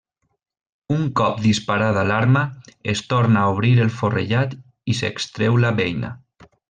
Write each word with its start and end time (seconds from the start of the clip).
Un 0.93 1.01
cop 1.19 1.35
disparada 1.43 2.05
l'arma, 2.11 2.43
es 2.95 3.03
torna 3.13 3.43
a 3.43 3.53
obrir 3.57 3.75
el 3.85 3.93
forrellat 3.99 4.57
i 4.95 4.97
s'extreu 5.03 5.61
la 5.67 5.75
beina. 5.83 6.11